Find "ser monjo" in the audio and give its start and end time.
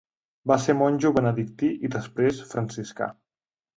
0.61-1.11